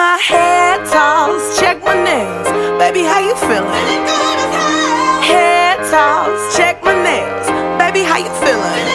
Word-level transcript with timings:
my 0.00 0.16
hair 0.16 0.78
toss, 0.86 1.60
check 1.60 1.76
my 1.84 1.92
nails. 1.92 2.48
Baby, 2.80 3.02
how 3.10 3.20
you 3.20 3.34
feeling? 3.48 4.00
Hair 5.28 5.76
toss, 5.92 6.56
check 6.56 6.82
my 6.82 6.94
nails. 7.08 7.46
Baby, 7.76 8.02
how 8.08 8.16
you 8.16 8.32
feeling? 8.40 8.86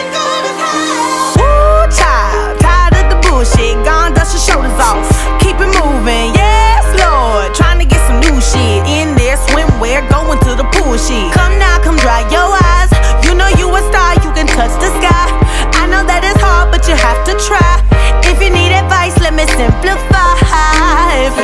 Woo, 1.38 1.86
child, 1.94 2.58
tired 2.58 2.94
of 2.98 3.06
the 3.12 3.18
bullshit. 3.22 3.76
Gone, 3.86 4.14
dust 4.14 4.34
your 4.34 4.44
shoulders 4.48 4.80
off. 4.82 5.06
Keep 5.38 5.62
it 5.62 5.70
moving, 5.78 6.34
yes, 6.34 6.84
Lord. 6.98 7.54
Trying 7.54 7.78
to 7.78 7.86
get 7.86 8.02
some 8.08 8.18
new 8.26 8.40
shit 8.50 8.82
in 8.98 9.14
there. 9.14 9.38
Swimwear, 9.46 10.02
going 10.10 10.40
to 10.40 10.52
the 10.60 10.66
pool 10.74 10.98
shit. 10.98 11.35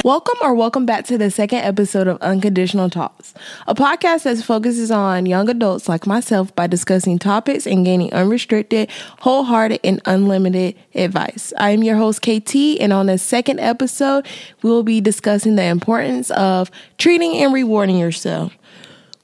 Welcome 0.05 0.39
or 0.43 0.53
welcome 0.53 0.85
back 0.85 1.05
to 1.07 1.17
the 1.17 1.31
second 1.31 1.61
episode 1.61 2.09
of 2.09 2.21
Unconditional 2.21 2.91
Talks, 2.91 3.35
a 3.69 3.75
podcast 3.77 4.25
that 4.25 4.43
focuses 4.43 4.91
on 4.91 5.27
young 5.27 5.49
adults 5.49 5.89
like 5.89 6.09
myself 6.09 6.53
by 6.57 6.67
discussing 6.67 7.21
topics 7.21 7.69
and 7.69 7.85
gaining 7.85 8.13
unrestricted, 8.13 8.91
wholehearted, 9.21 9.79
and 9.85 10.03
unlimited 10.05 10.75
advice. 10.97 11.53
I 11.57 11.71
am 11.71 11.85
your 11.85 11.95
host, 11.95 12.21
KT, 12.21 12.81
and 12.81 12.93
on 12.93 13.07
the 13.07 13.17
second 13.17 13.61
episode, 13.61 14.27
we 14.63 14.71
will 14.71 14.83
be 14.83 15.01
discussing 15.01 15.55
the 15.55 15.67
importance 15.67 16.33
of 16.33 16.69
treating 16.99 17.37
and 17.37 17.55
rewarding 17.55 17.97
yourself. 17.97 18.59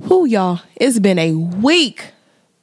Who 0.05 0.27
y'all, 0.27 0.61
it's 0.77 1.01
been 1.01 1.19
a 1.19 1.35
week. 1.35 2.13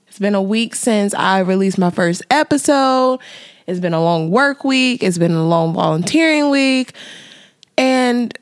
It's 0.08 0.20
been 0.20 0.36
a 0.36 0.41
week 0.41 0.75
since 0.75 1.13
I 1.13 1.39
released 1.39 1.77
my 1.77 1.89
first 1.89 2.23
episode. 2.30 3.20
It's 3.67 3.81
been 3.81 3.94
a 3.94 4.02
long 4.02 4.31
work 4.31 4.63
week. 4.63 5.03
It's 5.03 5.17
been 5.17 5.34
a 5.34 5.45
long 5.45 5.73
volunteering 5.73 6.50
week. 6.50 6.94
And 7.77 8.38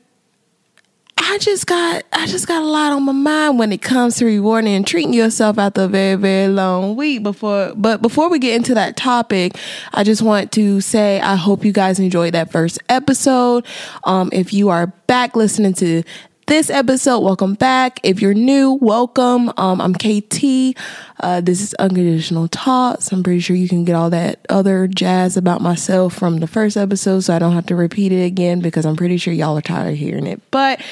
I 1.34 1.38
just 1.38 1.66
got 1.66 2.04
I 2.12 2.26
just 2.26 2.46
got 2.46 2.62
a 2.62 2.66
lot 2.66 2.92
on 2.92 3.02
my 3.04 3.12
mind 3.12 3.58
when 3.58 3.72
it 3.72 3.82
comes 3.82 4.16
to 4.16 4.24
rewarding 4.24 4.74
and 4.74 4.86
treating 4.86 5.14
yourself 5.14 5.58
after 5.58 5.82
a 5.82 5.88
very 5.88 6.16
very 6.16 6.52
long 6.52 6.96
week. 6.96 7.22
Before 7.22 7.72
but 7.74 8.02
before 8.02 8.28
we 8.28 8.38
get 8.38 8.54
into 8.54 8.74
that 8.74 8.96
topic 8.96 9.56
I 9.92 10.04
just 10.04 10.22
want 10.22 10.52
to 10.52 10.80
say 10.80 11.20
I 11.20 11.36
hope 11.36 11.64
you 11.64 11.72
guys 11.72 11.98
enjoyed 11.98 12.34
that 12.34 12.52
first 12.52 12.78
episode. 12.88 13.64
Um 14.04 14.28
if 14.32 14.52
you 14.52 14.68
are 14.68 14.88
back 15.06 15.34
listening 15.34 15.74
to 15.74 16.02
this 16.46 16.68
episode. 16.68 17.20
Welcome 17.20 17.54
back. 17.54 18.00
If 18.02 18.20
you're 18.20 18.34
new, 18.34 18.72
welcome. 18.72 19.52
Um, 19.56 19.80
I'm 19.80 19.94
KT. 19.94 20.76
Uh, 21.20 21.40
this 21.40 21.60
is 21.60 21.74
Unconditional 21.74 22.48
Talks. 22.48 23.12
I'm 23.12 23.22
pretty 23.22 23.40
sure 23.40 23.56
you 23.56 23.68
can 23.68 23.84
get 23.84 23.94
all 23.94 24.10
that 24.10 24.44
other 24.48 24.86
jazz 24.86 25.36
about 25.36 25.60
myself 25.62 26.14
from 26.14 26.38
the 26.38 26.46
first 26.46 26.76
episode, 26.76 27.20
so 27.20 27.34
I 27.34 27.38
don't 27.38 27.54
have 27.54 27.66
to 27.66 27.76
repeat 27.76 28.12
it 28.12 28.24
again 28.24 28.60
because 28.60 28.84
I'm 28.84 28.96
pretty 28.96 29.16
sure 29.16 29.32
y'all 29.32 29.56
are 29.56 29.62
tired 29.62 29.92
of 29.92 29.98
hearing 29.98 30.26
it. 30.26 30.40
But 30.50 30.82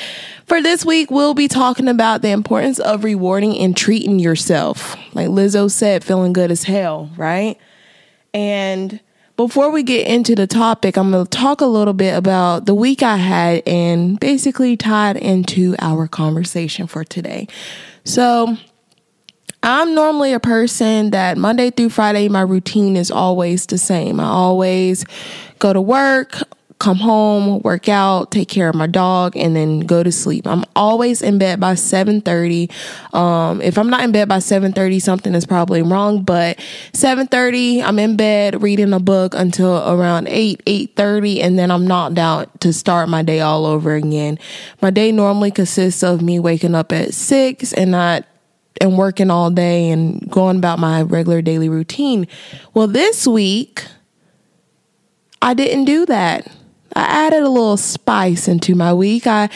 for 0.47 0.63
this 0.63 0.85
week, 0.85 1.11
we'll 1.11 1.35
be 1.35 1.49
talking 1.49 1.89
about 1.89 2.23
the 2.23 2.31
importance 2.31 2.79
of 2.79 3.05
rewarding 3.05 3.57
and 3.59 3.77
treating 3.77 4.19
yourself. 4.19 4.97
Like 5.15 5.29
Lizzo 5.29 5.71
said, 5.71 6.03
feeling 6.03 6.33
good 6.33 6.51
as 6.51 6.65
hell, 6.65 7.11
right? 7.17 7.59
And 8.33 9.01
before 9.37 9.71
we 9.71 9.83
get 9.83 10.07
into 10.07 10.35
the 10.35 10.47
topic, 10.47 10.97
I'm 10.97 11.11
going 11.11 11.25
to 11.25 11.31
talk 11.31 11.61
a 11.61 11.67
little 11.67 11.95
bit 11.95 12.15
about 12.15 12.67
the 12.67 12.75
week 12.75 13.03
I 13.03 13.17
had 13.17 13.63
and 13.67 14.19
basically 14.21 14.77
tied 14.77 15.17
into 15.17 15.75
our 15.79 16.07
conversation 16.07 16.87
for 16.87 17.05
today. 17.05 17.49
So, 18.05 18.57
I'm 19.65 19.95
normally 19.95 20.33
a 20.33 20.41
person 20.41 21.11
that 21.11 21.39
Monday 21.39 21.71
through 21.71 21.91
Friday, 21.91 22.29
my 22.29 22.41
routine 22.41 22.97
is 22.97 23.13
always 23.13 23.65
the 23.67 23.79
same. 23.79 24.19
I 24.19 24.25
always 24.25 25.05
go 25.61 25.73
to 25.73 25.81
work, 25.81 26.37
come 26.83 26.97
home, 26.97 27.63
work 27.63 27.89
out, 27.89 28.33
take 28.33 28.49
care 28.49 28.69
of 28.69 28.75
my 28.75 28.89
dog, 28.89 29.37
and 29.37 29.55
then 29.55 29.79
go 29.79 30.03
to 30.03 30.11
sleep. 30.11 30.49
I'm 30.49 30.65
always 30.75 31.23
in 31.23 31.39
bed 31.39 31.61
by 31.61 31.75
7:30. 31.75 32.69
Um, 33.13 33.63
if 33.63 33.79
I'm 33.79 33.89
not 33.89 34.03
in 34.03 34.11
bed 34.11 34.29
by 34.29 34.41
7:30, 34.41 34.99
something 34.99 35.33
is 35.33 35.47
probably 35.47 35.81
wrong. 35.81 36.23
But 36.23 36.59
7:30, 36.93 37.81
I'm 37.81 38.01
in 38.01 38.17
bed 38.17 38.65
reading 38.65 38.93
a 38.93 38.99
book 38.99 39.33
until 39.37 39.77
around 39.89 40.27
8, 40.27 40.61
8:30, 40.67 41.41
and 41.41 41.57
then 41.57 41.71
I'm 41.71 41.87
knocked 41.87 42.19
out 42.19 42.61
to 42.63 42.73
start 42.73 43.09
my 43.09 43.23
day 43.23 43.39
all 43.39 43.65
over 43.65 43.95
again. 43.95 44.41
My 44.81 44.91
day 44.91 45.13
normally 45.13 45.53
consists 45.53 46.03
of 46.03 46.21
me 46.21 46.41
waking 46.41 46.75
up 46.75 46.91
at 46.91 47.15
six 47.15 47.73
and 47.73 47.93
not 47.93 48.25
and 48.81 48.99
working 48.99 49.31
all 49.31 49.51
day 49.51 49.89
and 49.91 50.29
going 50.29 50.57
about 50.57 50.81
my 50.81 51.03
regular 51.03 51.43
daily 51.43 51.69
routine. 51.69 52.27
Well, 52.75 52.89
this 52.89 53.25
week 53.25 53.85
I 55.41 55.55
didn't 55.55 55.85
do 55.85 56.07
that. 56.07 56.49
I 56.95 57.03
added 57.03 57.43
a 57.43 57.49
little 57.49 57.77
spice 57.77 58.49
into 58.49 58.75
my 58.75 58.93
week. 58.93 59.27
I 59.27 59.49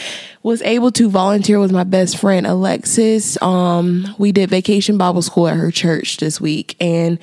was 0.43 0.63
able 0.63 0.91
to 0.93 1.09
volunteer 1.09 1.61
with 1.61 1.73
my 1.73 1.85
best 1.85 2.19
friend 2.19 2.47
Alexis. 2.47 3.41
Um, 3.43 4.15
we 4.19 4.33
did 4.33 4.51
vacation 4.51 4.97
Bible 4.97 5.23
school 5.23 5.49
at 5.49 5.57
her 5.57 5.71
church 5.71 6.17
this 6.19 6.41
week, 6.41 6.77
and 6.81 7.19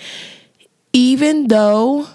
even 0.91 1.47
though 1.47 2.07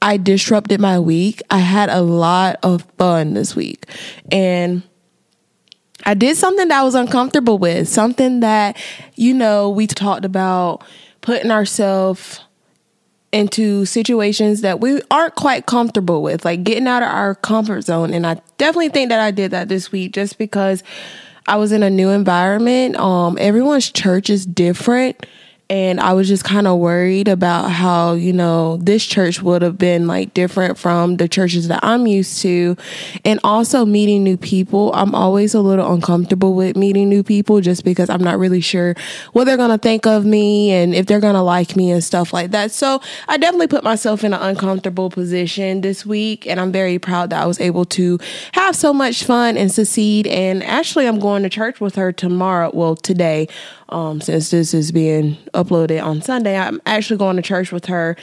I 0.00 0.16
disrupted 0.16 0.80
my 0.80 0.98
week, 0.98 1.42
I 1.50 1.58
had 1.58 1.90
a 1.90 2.00
lot 2.00 2.56
of 2.62 2.82
fun 2.96 3.34
this 3.34 3.54
week, 3.54 3.86
and 4.30 4.82
I 6.04 6.14
did 6.14 6.36
something 6.36 6.68
that 6.68 6.80
I 6.80 6.84
was 6.84 6.94
uncomfortable 6.94 7.58
with, 7.58 7.88
something 7.88 8.40
that 8.40 8.76
you 9.16 9.34
know 9.34 9.68
we 9.68 9.86
talked 9.86 10.24
about 10.24 10.84
putting 11.20 11.50
ourselves 11.50 12.40
into 13.32 13.84
situations 13.84 14.62
that 14.62 14.80
we 14.80 15.02
aren't 15.10 15.34
quite 15.34 15.66
comfortable 15.66 16.22
with, 16.22 16.44
like 16.44 16.64
getting 16.64 16.86
out 16.86 17.02
of 17.02 17.08
our 17.08 17.34
comfort 17.34 17.82
zone. 17.82 18.12
And 18.12 18.26
I 18.26 18.40
definitely 18.56 18.88
think 18.88 19.10
that 19.10 19.20
I 19.20 19.30
did 19.30 19.50
that 19.50 19.68
this 19.68 19.92
week 19.92 20.12
just 20.12 20.38
because 20.38 20.82
I 21.46 21.56
was 21.56 21.72
in 21.72 21.82
a 21.82 21.90
new 21.90 22.10
environment. 22.10 22.96
Um, 22.96 23.36
everyone's 23.40 23.90
church 23.90 24.30
is 24.30 24.46
different 24.46 25.26
and 25.70 26.00
I 26.00 26.14
was 26.14 26.28
just 26.28 26.44
kind 26.44 26.66
of 26.66 26.78
worried 26.78 27.28
about 27.28 27.68
how, 27.68 28.14
you 28.14 28.32
know, 28.32 28.78
this 28.78 29.04
church 29.04 29.42
would 29.42 29.60
have 29.60 29.76
been 29.76 30.06
like 30.06 30.32
different 30.32 30.78
from 30.78 31.18
the 31.18 31.28
churches 31.28 31.68
that 31.68 31.80
I'm 31.82 32.06
used 32.06 32.40
to. 32.40 32.74
And 33.22 33.38
also 33.44 33.84
meeting 33.84 34.24
new 34.24 34.38
people. 34.38 34.94
I'm 34.94 35.14
always 35.14 35.52
a 35.52 35.60
little 35.60 35.92
uncomfortable 35.92 36.54
with 36.54 36.74
meeting 36.74 37.10
new 37.10 37.22
people 37.22 37.60
just 37.60 37.84
because 37.84 38.08
I'm 38.08 38.24
not 38.24 38.38
really 38.38 38.62
sure 38.62 38.94
what 39.34 39.44
they're 39.44 39.58
going 39.58 39.70
to 39.70 39.78
think 39.78 40.06
of 40.06 40.24
me 40.24 40.70
and 40.70 40.94
if 40.94 41.04
they're 41.04 41.20
going 41.20 41.34
to 41.34 41.42
like 41.42 41.76
me 41.76 41.90
and 41.90 42.02
stuff 42.02 42.32
like 42.32 42.52
that. 42.52 42.70
So 42.70 43.02
I 43.28 43.36
definitely 43.36 43.68
put 43.68 43.84
myself 43.84 44.24
in 44.24 44.32
an 44.32 44.40
uncomfortable 44.40 45.10
position 45.10 45.82
this 45.82 46.06
week. 46.06 46.46
And 46.46 46.58
I'm 46.58 46.72
very 46.72 46.98
proud 46.98 47.28
that 47.30 47.42
I 47.42 47.46
was 47.46 47.60
able 47.60 47.84
to 47.86 48.18
have 48.52 48.74
so 48.74 48.94
much 48.94 49.24
fun 49.24 49.58
and 49.58 49.70
succeed. 49.70 50.26
And 50.28 50.62
actually, 50.62 51.06
I'm 51.06 51.18
going 51.18 51.42
to 51.42 51.50
church 51.50 51.78
with 51.78 51.96
her 51.96 52.10
tomorrow. 52.10 52.70
Well, 52.72 52.96
today 52.96 53.48
um, 53.90 54.20
since 54.20 54.50
this 54.50 54.74
is 54.74 54.92
being 54.92 55.38
uploaded 55.58 56.02
on 56.02 56.22
Sunday. 56.22 56.56
I'm 56.56 56.80
actually 56.86 57.18
going 57.18 57.36
to 57.36 57.42
church 57.42 57.72
with 57.72 57.86
her. 57.86 58.16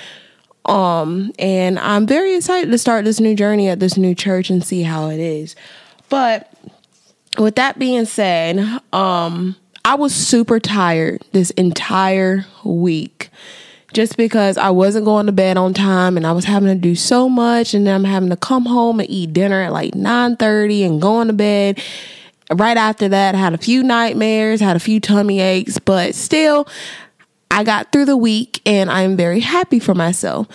Um, 0.65 1.31
and 1.37 1.77
I'm 1.77 2.07
very 2.07 2.35
excited 2.35 2.71
to 2.71 2.77
start 2.77 3.05
this 3.05 3.19
new 3.19 3.35
journey 3.35 3.67
at 3.67 3.79
this 3.79 3.97
new 3.97 4.15
church 4.15 4.49
and 4.49 4.63
see 4.63 4.81
how 4.81 5.09
it 5.09 5.19
is. 5.19 5.55
But 6.09 6.51
with 7.37 7.55
that 7.55 7.77
being 7.77 8.05
said, 8.05 8.59
um, 8.91 9.55
I 9.83 9.95
was 9.95 10.15
super 10.15 10.59
tired 10.59 11.21
this 11.33 11.51
entire 11.51 12.45
week 12.63 13.29
just 13.93 14.17
because 14.17 14.57
I 14.57 14.71
wasn't 14.71 15.05
going 15.05 15.27
to 15.27 15.31
bed 15.31 15.57
on 15.57 15.73
time 15.73 16.17
and 16.17 16.25
I 16.25 16.31
was 16.31 16.45
having 16.45 16.69
to 16.69 16.75
do 16.75 16.95
so 16.95 17.29
much 17.29 17.73
and 17.73 17.85
then 17.85 17.95
I'm 17.95 18.03
having 18.03 18.29
to 18.29 18.35
come 18.35 18.65
home 18.65 18.99
and 18.99 19.09
eat 19.09 19.33
dinner 19.33 19.61
at 19.61 19.71
like 19.71 19.93
9:30 19.93 20.85
and 20.85 21.01
going 21.01 21.27
to 21.27 21.33
bed 21.33 21.81
right 22.53 22.77
after 22.77 23.07
that, 23.09 23.35
I 23.35 23.37
had 23.37 23.53
a 23.53 23.57
few 23.57 23.83
nightmares, 23.83 24.59
had 24.59 24.75
a 24.75 24.79
few 24.79 24.99
tummy 24.99 25.39
aches, 25.39 25.79
but 25.79 26.15
still, 26.15 26.67
I 27.55 27.63
got 27.63 27.91
through 27.93 28.05
the 28.05 28.17
week 28.17 28.61
and 28.65 28.91
I'm 28.91 29.15
very 29.15 29.39
happy 29.39 29.79
for 29.79 29.95
myself. 29.95 30.47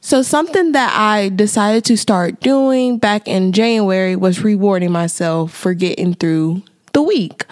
So, 0.00 0.22
something 0.22 0.72
that 0.72 0.96
I 0.98 1.28
decided 1.28 1.84
to 1.86 1.96
start 1.96 2.40
doing 2.40 2.98
back 2.98 3.28
in 3.28 3.52
January 3.52 4.16
was 4.16 4.42
rewarding 4.42 4.90
myself 4.90 5.52
for 5.52 5.74
getting 5.74 6.14
through 6.14 6.62
the 6.94 7.02
week. 7.02 7.44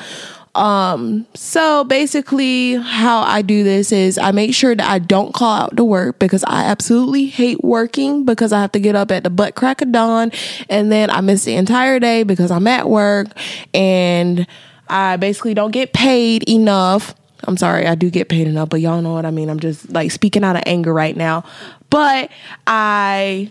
Um, 0.55 1.27
so 1.35 1.83
basically 1.83 2.75
how 2.75 3.23
I 3.23 3.43
do 3.43 3.65
this 3.65 3.91
is 3.91 4.19
I 4.19 4.31
make 4.31 4.55
sure 4.55 4.75
that 4.75 4.89
I 4.89 5.01
don't 5.01 5.35
call 5.35 5.53
out 5.53 5.77
to 5.77 5.85
work 5.85 6.21
because 6.21 6.45
I 6.45 6.65
absolutely 6.65 7.27
hate 7.27 7.63
working 7.65 8.25
because 8.25 8.53
I 8.53 8.61
have 8.61 8.71
to 8.73 8.79
get 8.79 8.95
up 8.95 9.11
at 9.11 9.25
the 9.25 9.31
butt 9.31 9.57
crack 9.57 9.83
of 9.83 9.91
dawn 9.91 10.31
and 10.71 10.93
then 10.93 11.11
I 11.11 11.23
miss 11.23 11.45
the 11.45 11.57
entire 11.57 11.99
day 11.99 12.23
because 12.23 12.53
I'm 12.53 12.69
at 12.69 12.89
work 12.89 13.27
and 13.75 14.47
I 14.89 15.17
basically 15.17 15.55
don't 15.55 15.73
get 15.73 15.93
paid 15.93 16.49
enough. 16.49 17.17
I'm 17.47 17.57
sorry, 17.57 17.87
I 17.87 17.95
do 17.95 18.11
get 18.11 18.29
paid 18.29 18.47
enough, 18.47 18.69
but 18.69 18.81
y'all 18.81 19.03
know 19.03 19.13
what 19.13 19.27
I 19.27 19.31
mean. 19.31 19.49
I'm 19.51 19.61
just 19.61 19.91
like 19.91 20.11
speaking 20.11 20.45
out 20.45 20.57
of 20.57 20.63
anger 20.67 20.93
right 20.93 21.17
now. 21.17 21.45
But 21.91 22.31
I 22.67 23.51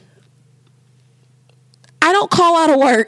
I 2.02 2.12
don't 2.12 2.30
call 2.30 2.58
out 2.58 2.70
of 2.70 2.80
work 2.80 3.08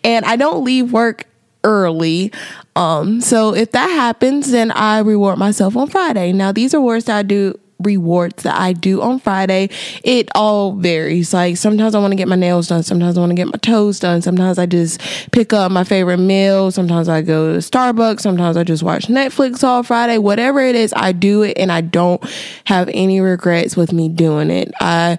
and 0.04 0.24
I 0.24 0.36
don't 0.36 0.64
leave 0.64 0.92
work 0.92 1.26
early. 1.62 2.32
Um, 2.74 3.20
so 3.20 3.54
if 3.54 3.72
that 3.72 3.88
happens, 3.88 4.50
then 4.50 4.70
I 4.70 5.00
reward 5.00 5.38
myself 5.38 5.76
on 5.76 5.88
Friday. 5.88 6.32
Now, 6.32 6.52
these 6.52 6.72
are 6.74 6.80
words 6.80 7.06
that 7.06 7.18
I 7.18 7.22
do 7.22 7.58
rewards 7.80 8.42
that 8.42 8.58
I 8.58 8.72
do 8.72 9.02
on 9.02 9.18
Friday. 9.18 9.68
It 10.02 10.28
all 10.34 10.72
varies. 10.72 11.34
Like 11.34 11.56
sometimes 11.56 11.94
I 11.94 11.98
want 11.98 12.12
to 12.12 12.16
get 12.16 12.28
my 12.28 12.36
nails 12.36 12.68
done, 12.68 12.82
sometimes 12.82 13.16
I 13.16 13.20
want 13.20 13.30
to 13.30 13.36
get 13.36 13.46
my 13.46 13.58
toes 13.58 14.00
done, 14.00 14.22
sometimes 14.22 14.58
I 14.58 14.66
just 14.66 15.00
pick 15.32 15.52
up 15.52 15.70
my 15.70 15.84
favorite 15.84 16.18
meal, 16.18 16.70
sometimes 16.70 17.08
I 17.08 17.22
go 17.22 17.52
to 17.52 17.58
Starbucks, 17.58 18.20
sometimes 18.20 18.56
I 18.56 18.64
just 18.64 18.82
watch 18.82 19.06
Netflix 19.06 19.62
all 19.62 19.82
Friday. 19.82 20.18
Whatever 20.18 20.60
it 20.60 20.74
is, 20.74 20.92
I 20.96 21.12
do 21.12 21.42
it 21.42 21.58
and 21.58 21.70
I 21.70 21.80
don't 21.80 22.22
have 22.64 22.88
any 22.92 23.20
regrets 23.20 23.76
with 23.76 23.92
me 23.92 24.08
doing 24.08 24.50
it. 24.50 24.72
I 24.80 25.18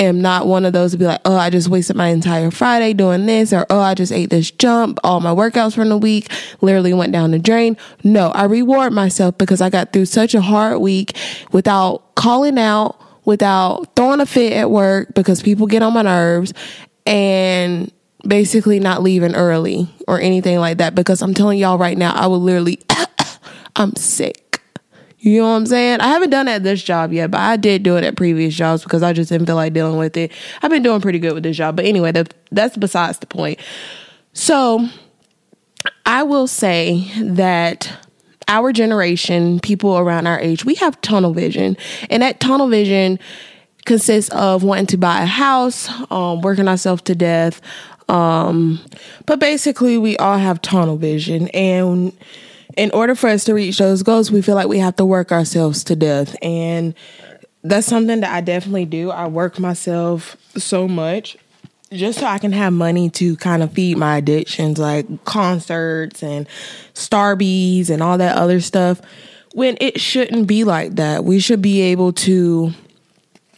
am 0.00 0.20
not 0.20 0.46
one 0.46 0.64
of 0.64 0.72
those 0.72 0.92
to 0.92 0.98
be 0.98 1.04
like, 1.04 1.20
oh, 1.24 1.36
I 1.36 1.50
just 1.50 1.68
wasted 1.68 1.96
my 1.96 2.08
entire 2.08 2.50
Friday 2.50 2.92
doing 2.92 3.26
this, 3.26 3.52
or 3.52 3.66
oh, 3.70 3.80
I 3.80 3.94
just 3.94 4.12
ate 4.12 4.30
this 4.30 4.50
jump. 4.50 4.98
All 5.02 5.20
my 5.20 5.30
workouts 5.34 5.74
from 5.74 5.88
the 5.88 5.98
week 5.98 6.30
literally 6.60 6.92
went 6.92 7.12
down 7.12 7.30
the 7.30 7.38
drain. 7.38 7.76
No, 8.04 8.28
I 8.30 8.44
reward 8.44 8.92
myself 8.92 9.36
because 9.38 9.60
I 9.60 9.70
got 9.70 9.92
through 9.92 10.06
such 10.06 10.34
a 10.34 10.40
hard 10.40 10.80
week 10.80 11.16
without 11.52 12.14
calling 12.14 12.58
out, 12.58 13.00
without 13.24 13.94
throwing 13.96 14.20
a 14.20 14.26
fit 14.26 14.52
at 14.52 14.70
work 14.70 15.14
because 15.14 15.42
people 15.42 15.66
get 15.66 15.82
on 15.82 15.94
my 15.94 16.02
nerves, 16.02 16.52
and 17.06 17.90
basically 18.26 18.80
not 18.80 19.02
leaving 19.02 19.34
early 19.34 19.88
or 20.06 20.20
anything 20.20 20.58
like 20.58 20.78
that. 20.78 20.94
Because 20.94 21.22
I'm 21.22 21.34
telling 21.34 21.58
y'all 21.58 21.78
right 21.78 21.98
now, 21.98 22.12
I 22.14 22.26
would 22.26 22.36
literally, 22.36 22.80
I'm 23.76 23.94
sick. 23.96 24.47
You 25.20 25.40
know 25.40 25.48
what 25.48 25.56
I'm 25.56 25.66
saying? 25.66 26.00
I 26.00 26.08
haven't 26.08 26.30
done 26.30 26.46
that 26.46 26.56
at 26.56 26.62
this 26.62 26.82
job 26.82 27.12
yet, 27.12 27.30
but 27.32 27.40
I 27.40 27.56
did 27.56 27.82
do 27.82 27.96
it 27.96 28.04
at 28.04 28.16
previous 28.16 28.54
jobs 28.54 28.84
because 28.84 29.02
I 29.02 29.12
just 29.12 29.30
didn't 29.30 29.46
feel 29.46 29.56
like 29.56 29.72
dealing 29.72 29.98
with 29.98 30.16
it. 30.16 30.30
I've 30.62 30.70
been 30.70 30.82
doing 30.82 31.00
pretty 31.00 31.18
good 31.18 31.32
with 31.34 31.42
this 31.42 31.56
job. 31.56 31.74
But 31.74 31.86
anyway, 31.86 32.12
that, 32.12 32.34
that's 32.52 32.76
besides 32.76 33.18
the 33.18 33.26
point. 33.26 33.58
So 34.32 34.88
I 36.06 36.22
will 36.22 36.46
say 36.46 37.10
that 37.20 37.92
our 38.46 38.72
generation, 38.72 39.58
people 39.58 39.98
around 39.98 40.28
our 40.28 40.38
age, 40.38 40.64
we 40.64 40.74
have 40.76 41.00
tunnel 41.00 41.34
vision. 41.34 41.76
And 42.10 42.22
that 42.22 42.38
tunnel 42.38 42.68
vision 42.68 43.18
consists 43.86 44.30
of 44.30 44.62
wanting 44.62 44.86
to 44.86 44.96
buy 44.98 45.22
a 45.22 45.26
house, 45.26 45.88
um, 46.12 46.42
working 46.42 46.68
ourselves 46.68 47.02
to 47.02 47.16
death. 47.16 47.60
Um, 48.08 48.80
but 49.26 49.40
basically, 49.40 49.98
we 49.98 50.16
all 50.16 50.38
have 50.38 50.62
tunnel 50.62 50.96
vision. 50.96 51.48
And 51.48 52.16
in 52.78 52.92
order 52.92 53.14
for 53.14 53.28
us 53.28 53.44
to 53.44 53.54
reach 53.54 53.78
those 53.78 54.02
goals, 54.02 54.30
we 54.30 54.40
feel 54.40 54.54
like 54.54 54.68
we 54.68 54.78
have 54.78 54.96
to 54.96 55.04
work 55.04 55.32
ourselves 55.32 55.82
to 55.84 55.96
death. 55.96 56.36
And 56.40 56.94
that's 57.64 57.86
something 57.86 58.20
that 58.20 58.32
I 58.32 58.40
definitely 58.40 58.84
do. 58.84 59.10
I 59.10 59.26
work 59.26 59.58
myself 59.58 60.36
so 60.56 60.86
much 60.86 61.36
just 61.90 62.20
so 62.20 62.26
I 62.26 62.38
can 62.38 62.52
have 62.52 62.72
money 62.72 63.10
to 63.10 63.36
kind 63.36 63.62
of 63.62 63.72
feed 63.72 63.96
my 63.96 64.18
addictions 64.18 64.78
like 64.78 65.24
concerts 65.24 66.22
and 66.22 66.46
Starbies 66.94 67.90
and 67.90 68.02
all 68.02 68.18
that 68.18 68.36
other 68.36 68.60
stuff. 68.60 69.00
When 69.54 69.76
it 69.80 70.00
shouldn't 70.00 70.46
be 70.46 70.64
like 70.64 70.96
that. 70.96 71.24
We 71.24 71.40
should 71.40 71.60
be 71.60 71.80
able 71.80 72.12
to 72.12 72.72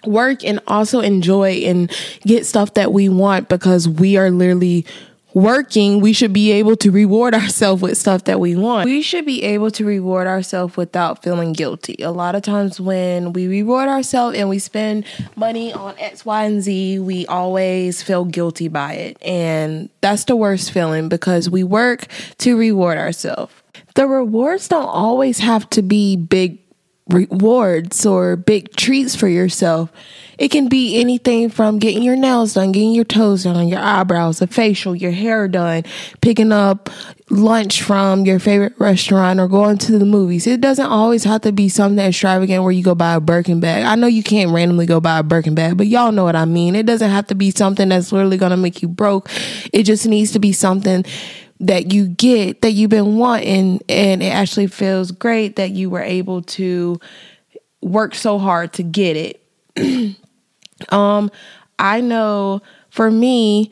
work 0.06 0.44
and 0.44 0.60
also 0.66 1.00
enjoy 1.00 1.62
and 1.64 1.90
get 2.22 2.46
stuff 2.46 2.74
that 2.74 2.92
we 2.92 3.10
want 3.10 3.50
because 3.50 3.86
we 3.86 4.16
are 4.16 4.30
literally 4.30 4.86
working, 5.34 6.00
we 6.00 6.12
should 6.12 6.32
be 6.32 6.52
able 6.52 6.76
to 6.76 6.90
reward 6.90 7.34
ourselves 7.40 7.82
with 7.82 7.96
stuff 7.96 8.24
that 8.24 8.40
we 8.40 8.56
want. 8.56 8.86
We 8.86 9.02
should 9.02 9.26
be 9.26 9.42
able 9.42 9.70
to 9.72 9.84
reward 9.84 10.26
ourselves 10.26 10.76
without 10.76 11.22
feeling 11.22 11.52
guilty. 11.52 11.96
A 12.00 12.10
lot 12.10 12.34
of 12.34 12.42
times 12.42 12.80
when 12.80 13.32
we 13.32 13.46
reward 13.46 13.88
ourselves 13.88 14.36
and 14.36 14.48
we 14.48 14.58
spend 14.58 15.04
money 15.36 15.72
on 15.72 15.94
X, 15.98 16.24
Y, 16.24 16.44
and 16.44 16.62
Z, 16.62 16.98
we 17.00 17.26
always 17.26 18.02
feel 18.02 18.24
guilty 18.24 18.68
by 18.68 18.94
it. 18.94 19.18
And 19.22 19.90
that's 20.00 20.24
the 20.24 20.36
worst 20.36 20.72
feeling 20.72 21.08
because 21.08 21.48
we 21.48 21.64
work 21.64 22.06
to 22.38 22.56
reward 22.56 22.98
ourselves. 22.98 23.52
The 23.94 24.06
rewards 24.06 24.68
don't 24.68 24.86
always 24.86 25.38
have 25.40 25.68
to 25.70 25.82
be 25.82 26.16
big 26.16 26.58
rewards 27.10 28.06
or 28.06 28.36
big 28.36 28.74
treats 28.76 29.14
for 29.14 29.28
yourself. 29.28 29.90
It 30.38 30.50
can 30.50 30.68
be 30.68 30.98
anything 30.98 31.50
from 31.50 31.78
getting 31.78 32.02
your 32.02 32.16
nails 32.16 32.54
done, 32.54 32.72
getting 32.72 32.92
your 32.92 33.04
toes 33.04 33.44
done, 33.44 33.68
your 33.68 33.80
eyebrows, 33.80 34.40
a 34.40 34.46
facial, 34.46 34.96
your 34.96 35.10
hair 35.10 35.48
done, 35.48 35.84
picking 36.22 36.50
up 36.50 36.88
lunch 37.28 37.82
from 37.82 38.24
your 38.24 38.38
favorite 38.38 38.72
restaurant 38.78 39.38
or 39.38 39.48
going 39.48 39.76
to 39.76 39.98
the 39.98 40.06
movies. 40.06 40.46
It 40.46 40.62
doesn't 40.62 40.86
always 40.86 41.24
have 41.24 41.42
to 41.42 41.52
be 41.52 41.68
something 41.68 42.04
extravagant 42.04 42.62
where 42.62 42.72
you 42.72 42.82
go 42.82 42.94
buy 42.94 43.14
a 43.14 43.20
Birkin 43.20 43.60
bag. 43.60 43.84
I 43.84 43.96
know 43.96 44.06
you 44.06 44.22
can't 44.22 44.50
randomly 44.50 44.86
go 44.86 44.98
buy 44.98 45.18
a 45.18 45.22
Birkin 45.22 45.54
bag, 45.54 45.76
but 45.76 45.86
y'all 45.86 46.10
know 46.10 46.24
what 46.24 46.36
I 46.36 46.46
mean. 46.46 46.74
It 46.74 46.86
doesn't 46.86 47.10
have 47.10 47.26
to 47.26 47.34
be 47.34 47.50
something 47.50 47.90
that's 47.90 48.10
literally 48.10 48.38
going 48.38 48.50
to 48.50 48.56
make 48.56 48.80
you 48.80 48.88
broke. 48.88 49.28
It 49.74 49.82
just 49.82 50.06
needs 50.06 50.32
to 50.32 50.38
be 50.38 50.52
something 50.52 51.04
that 51.60 51.92
you 51.92 52.08
get 52.08 52.62
that 52.62 52.72
you've 52.72 52.90
been 52.90 53.16
wanting 53.16 53.80
and 53.88 54.22
it 54.22 54.32
actually 54.32 54.66
feels 54.66 55.10
great 55.10 55.56
that 55.56 55.70
you 55.70 55.90
were 55.90 56.02
able 56.02 56.42
to 56.42 56.98
work 57.82 58.14
so 58.14 58.38
hard 58.38 58.72
to 58.72 58.82
get 58.82 59.16
it. 59.76 60.16
um 60.88 61.30
I 61.78 62.00
know 62.00 62.62
for 62.88 63.10
me 63.10 63.70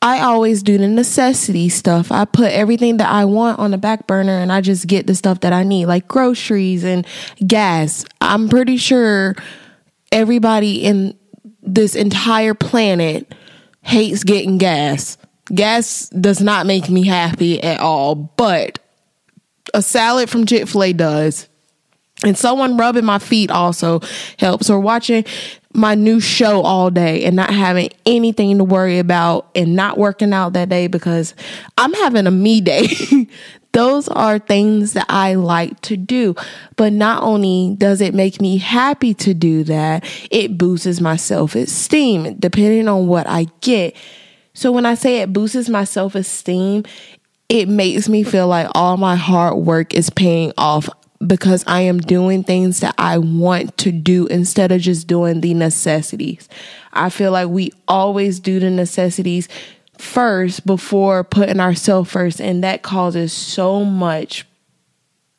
I 0.00 0.20
always 0.22 0.64
do 0.64 0.78
the 0.78 0.88
necessity 0.88 1.68
stuff. 1.68 2.10
I 2.10 2.24
put 2.24 2.50
everything 2.50 2.96
that 2.96 3.08
I 3.08 3.24
want 3.24 3.60
on 3.60 3.70
the 3.70 3.78
back 3.78 4.08
burner 4.08 4.36
and 4.36 4.50
I 4.50 4.60
just 4.60 4.88
get 4.88 5.06
the 5.06 5.14
stuff 5.14 5.40
that 5.40 5.52
I 5.52 5.62
need, 5.62 5.86
like 5.86 6.08
groceries 6.08 6.82
and 6.82 7.06
gas. 7.46 8.04
I'm 8.20 8.48
pretty 8.48 8.78
sure 8.78 9.36
everybody 10.10 10.82
in 10.82 11.16
this 11.62 11.94
entire 11.94 12.54
planet 12.54 13.32
hates 13.82 14.24
getting 14.24 14.58
gas. 14.58 15.16
Gas 15.54 16.08
does 16.08 16.40
not 16.40 16.66
make 16.66 16.88
me 16.88 17.06
happy 17.06 17.62
at 17.62 17.80
all, 17.80 18.14
but 18.14 18.78
a 19.74 19.82
salad 19.82 20.30
from 20.30 20.46
Chick 20.46 20.68
fil 20.68 20.82
A 20.84 20.92
does. 20.92 21.48
And 22.24 22.38
someone 22.38 22.76
rubbing 22.76 23.04
my 23.04 23.18
feet 23.18 23.50
also 23.50 24.00
helps, 24.38 24.70
or 24.70 24.78
watching 24.78 25.24
my 25.74 25.94
new 25.94 26.20
show 26.20 26.62
all 26.62 26.90
day 26.90 27.24
and 27.24 27.34
not 27.34 27.50
having 27.50 27.88
anything 28.06 28.58
to 28.58 28.64
worry 28.64 28.98
about 28.98 29.50
and 29.54 29.74
not 29.74 29.98
working 29.98 30.32
out 30.32 30.52
that 30.52 30.68
day 30.68 30.86
because 30.86 31.34
I'm 31.78 31.92
having 31.94 32.26
a 32.26 32.30
me 32.30 32.60
day. 32.60 32.88
Those 33.72 34.06
are 34.08 34.38
things 34.38 34.92
that 34.92 35.06
I 35.08 35.34
like 35.34 35.80
to 35.82 35.96
do. 35.96 36.34
But 36.76 36.92
not 36.92 37.22
only 37.22 37.74
does 37.78 38.02
it 38.02 38.14
make 38.14 38.40
me 38.40 38.58
happy 38.58 39.14
to 39.14 39.32
do 39.32 39.64
that, 39.64 40.04
it 40.30 40.58
boosts 40.58 41.00
my 41.00 41.16
self 41.16 41.54
esteem 41.54 42.34
depending 42.38 42.86
on 42.86 43.06
what 43.06 43.26
I 43.26 43.46
get. 43.62 43.96
So 44.54 44.72
when 44.72 44.86
I 44.86 44.94
say 44.94 45.18
it 45.18 45.32
boosts 45.32 45.68
my 45.68 45.84
self 45.84 46.14
esteem, 46.14 46.84
it 47.48 47.68
makes 47.68 48.08
me 48.08 48.22
feel 48.22 48.48
like 48.48 48.68
all 48.74 48.96
my 48.96 49.16
hard 49.16 49.56
work 49.58 49.94
is 49.94 50.10
paying 50.10 50.52
off 50.56 50.88
because 51.26 51.64
I 51.66 51.82
am 51.82 51.98
doing 51.98 52.42
things 52.42 52.80
that 52.80 52.94
I 52.98 53.18
want 53.18 53.76
to 53.78 53.92
do 53.92 54.26
instead 54.26 54.72
of 54.72 54.80
just 54.80 55.06
doing 55.06 55.40
the 55.40 55.54
necessities. 55.54 56.48
I 56.92 57.10
feel 57.10 57.30
like 57.32 57.48
we 57.48 57.72
always 57.86 58.40
do 58.40 58.58
the 58.58 58.70
necessities 58.70 59.48
first 59.98 60.66
before 60.66 61.22
putting 61.24 61.60
ourselves 61.60 62.10
first, 62.10 62.40
and 62.40 62.64
that 62.64 62.82
causes 62.82 63.32
so 63.32 63.84
much 63.84 64.46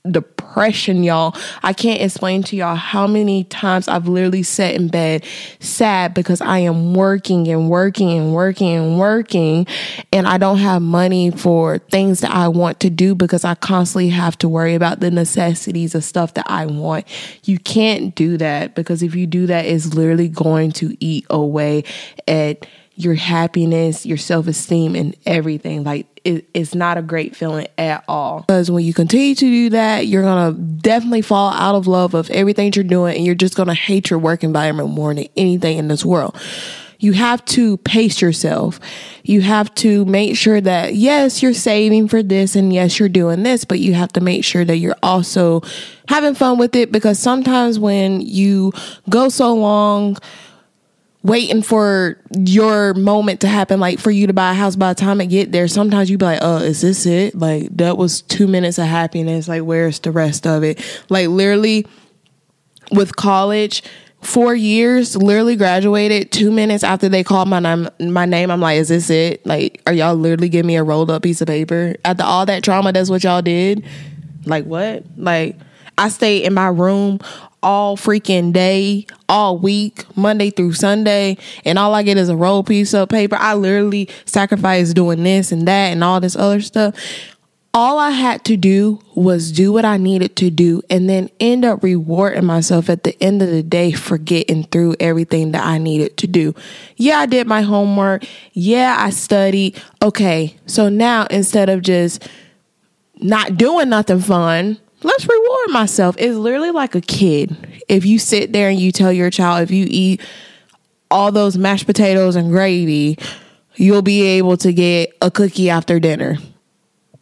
depression, 0.10 1.02
y'all. 1.04 1.36
I 1.64 1.72
can't 1.72 2.02
explain 2.02 2.44
to 2.44 2.58
y'all 2.58 2.76
how 2.76 3.08
many 3.08 3.46
times 3.46 3.88
I've 3.88 4.08
literally 4.08 4.44
sat 4.44 4.76
in 4.76 4.90
bed 4.90 5.24
sad 5.60 6.14
because 6.14 6.42
I 6.42 6.60
am 6.60 6.94
working 6.94 7.48
and 7.48 7.70
working 7.70 8.12
and 8.12 8.34
working 8.34 8.70
and 8.70 9.00
working 9.00 9.66
and 10.12 10.28
I 10.28 10.38
don't 10.38 10.58
have 10.58 10.82
money 10.82 11.32
for 11.32 11.78
things 11.78 12.20
that 12.20 12.32
I 12.32 12.50
want 12.50 12.82
to 12.82 12.90
do 12.90 13.16
because 13.16 13.46
I 13.46 13.56
constantly 13.56 14.10
have 14.10 14.38
to 14.40 14.50
worry 14.50 14.76
about 14.76 15.00
the 15.00 15.10
necessities 15.10 15.96
of 15.96 16.04
stuff 16.04 16.34
that 16.34 16.46
I 16.50 16.66
want. 16.66 17.06
You 17.46 17.58
can't 17.58 18.14
do 18.14 18.38
that 18.38 18.76
because 18.76 19.04
if 19.04 19.16
you 19.16 19.26
do 19.26 19.48
that, 19.48 19.66
it's 19.66 19.94
literally 19.94 20.28
going 20.28 20.74
to 20.74 20.98
eat 21.00 21.26
away 21.30 21.86
at 22.28 22.68
your 22.96 23.16
happiness, 23.16 24.06
your 24.06 24.18
self 24.18 24.48
esteem, 24.48 24.96
and 24.96 25.16
everything. 25.26 25.84
Like 25.84 26.08
it, 26.24 26.48
it's 26.54 26.76
not 26.76 26.98
a 26.98 27.02
great 27.02 27.36
feeling 27.36 27.68
at 27.78 28.04
all. 28.08 28.42
Because 28.42 28.70
when 28.70 28.86
you 28.86 28.94
continue 28.94 29.36
to 29.36 29.46
do 29.46 29.70
that, 29.72 30.08
you're 30.08 30.22
gonna 30.22 30.54
definitely 30.54 31.22
fall 31.22 31.52
out 31.54 31.76
of 31.76 31.88
love 31.88 32.14
of 32.14 32.30
everything 32.30 32.72
you're 32.76 32.84
doing, 32.84 33.16
and 33.16 33.26
you're 33.26 33.36
just 33.36 33.56
gonna 33.56 33.74
hate 33.74 34.10
your 34.10 34.20
work 34.20 34.44
environment 34.44 34.90
more 34.90 35.14
than 35.14 35.28
anything 35.36 35.78
in 35.78 35.88
this 35.88 36.06
world. 36.06 36.40
You 37.00 37.12
have 37.14 37.44
to 37.46 37.76
pace 37.78 38.22
yourself. 38.22 38.80
You 39.24 39.42
have 39.42 39.74
to 39.76 40.06
make 40.06 40.38
sure 40.38 40.62
that 40.62 40.96
yes, 40.96 41.44
you're 41.44 41.54
saving 41.54 42.08
for 42.08 42.22
this, 42.22 42.56
and 42.56 42.72
yes, 42.72 43.00
you're 43.00 43.10
doing 43.10 43.44
this, 43.44 43.66
but 43.66 43.80
you 43.80 43.94
have 43.96 44.14
to 44.14 44.22
make 44.22 44.46
sure 44.46 44.64
that 44.64 44.78
you're 44.78 44.96
also 45.02 45.62
having 46.08 46.36
fun 46.36 46.58
with 46.60 46.76
it 46.76 46.92
because 46.92 47.18
sometimes 47.18 47.80
when 47.80 48.22
you 48.22 48.72
go 49.10 49.30
so 49.30 49.54
long 49.54 50.18
waiting 51.24 51.62
for 51.62 52.18
your 52.38 52.94
moment 52.94 53.42
to 53.42 53.48
happen, 53.48 53.80
like 53.80 53.98
for 54.00 54.12
you 54.12 54.28
to 54.28 54.34
buy 54.34 54.52
a 54.52 54.54
house 54.54 54.76
by 54.76 54.94
the 54.94 55.00
time 55.00 55.22
it 55.22 55.28
get 55.28 55.52
there, 55.52 55.68
sometimes 55.68 56.10
you 56.10 56.18
be 56.18 56.26
like, 56.26 56.40
oh, 56.42 56.58
is 56.58 56.82
this 56.82 57.06
it? 57.06 57.36
Like 57.36 57.70
that 57.78 57.98
was 57.98 58.22
two 58.22 58.48
minutes 58.48 58.78
of 58.78 58.86
happiness. 58.86 59.48
Like 59.48 59.64
where's 59.64 60.00
the 60.00 60.12
rest 60.12 60.46
of 60.46 60.64
it? 60.64 60.84
Like 61.10 61.30
literally 61.30 61.88
with 62.92 63.16
college, 63.16 63.84
four 64.22 64.54
years, 64.54 65.16
literally 65.16 65.56
graduated 65.56 66.32
two 66.32 66.52
minutes 66.52 66.84
after 66.84 67.08
they 67.08 67.24
called 67.24 67.48
my 67.48 67.60
name 67.60 67.90
my 68.00 68.26
name. 68.26 68.52
I'm 68.52 68.60
like, 68.62 68.78
is 68.80 68.90
this 68.90 69.10
it? 69.10 69.46
Like, 69.46 69.82
are 69.88 69.94
y'all 69.94 70.16
literally 70.16 70.50
giving 70.50 70.68
me 70.68 70.76
a 70.76 70.84
rolled 70.84 71.10
up 71.10 71.24
piece 71.24 71.42
of 71.42 71.48
paper? 71.48 71.96
After 72.04 72.24
all 72.24 72.46
that 72.46 72.64
trauma, 72.64 72.92
that's 72.92 73.10
what 73.10 73.24
y'all 73.24 73.42
did? 73.42 73.86
Like 74.46 74.66
what? 74.66 75.04
Like 75.16 75.58
I 75.98 76.10
stayed 76.10 76.44
in 76.44 76.54
my 76.54 76.68
room 76.68 77.20
all 77.64 77.98
freaking 77.98 78.54
day, 78.54 79.08
all 79.28 79.58
week, 79.58 80.06
Monday 80.16 80.52
through 80.52 80.74
Sunday, 80.74 81.38
and 81.66 81.80
all 81.80 81.96
I 81.96 82.04
get 82.04 82.18
is 82.18 82.30
a 82.30 82.36
roll 82.36 82.64
piece 82.64 82.94
of 82.94 83.10
paper. 83.10 83.38
I 83.40 83.56
literally 83.56 84.10
sacrifice 84.26 84.94
doing 84.94 85.24
this 85.24 85.52
and 85.52 85.68
that 85.68 85.92
and 85.92 86.04
all 86.04 86.20
this 86.20 86.36
other 86.36 86.62
stuff. 86.62 86.94
All 87.76 87.98
I 87.98 88.12
had 88.12 88.46
to 88.46 88.56
do 88.56 89.00
was 89.16 89.52
do 89.52 89.74
what 89.74 89.84
I 89.84 89.98
needed 89.98 90.36
to 90.36 90.52
do 90.52 90.84
and 90.92 91.10
then 91.10 91.32
end 91.40 91.66
up 91.66 91.82
rewarding 91.82 92.46
myself 92.46 92.88
at 92.88 93.04
the 93.04 93.18
end 93.24 93.42
of 93.42 93.50
the 93.50 93.64
day 93.64 93.92
for 93.92 94.20
getting 94.20 94.66
through 94.66 94.96
everything 95.00 95.54
that 95.54 95.66
I 95.66 95.80
needed 95.80 96.16
to 96.18 96.28
do. 96.28 96.54
Yeah, 96.98 97.18
I 97.18 97.26
did 97.26 97.48
my 97.48 97.64
homework. 97.64 98.26
Yeah, 98.52 98.96
I 99.00 99.10
studied. 99.10 99.82
Okay, 100.04 100.56
so 100.68 100.90
now 100.90 101.26
instead 101.32 101.70
of 101.70 101.82
just 101.82 102.30
not 103.16 103.58
doing 103.58 103.90
nothing 103.90 104.20
fun, 104.20 104.78
let's 105.04 105.28
reward 105.28 105.70
myself. 105.70 106.16
It's 106.18 106.36
literally 106.36 106.72
like 106.72 106.96
a 106.96 107.02
kid. 107.02 107.84
If 107.88 108.06
you 108.06 108.20
sit 108.20 108.54
there 108.54 108.70
and 108.70 108.80
you 108.80 108.92
tell 108.92 109.12
your 109.12 109.30
child, 109.30 109.64
if 109.64 109.72
you 109.72 109.86
eat 109.90 110.22
all 111.12 111.32
those 111.32 111.58
mashed 111.58 111.86
potatoes 111.86 112.36
and 112.36 112.50
gravy, 112.50 113.18
you'll 113.76 114.02
be 114.02 114.22
able 114.24 114.58
to 114.58 114.74
get 114.74 115.16
a 115.22 115.30
cookie 115.30 115.70
after 115.70 116.00
dinner. 116.00 116.38